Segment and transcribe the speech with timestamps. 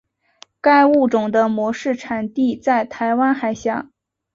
[0.59, 3.87] 该物种的模式产地在台湾海峡。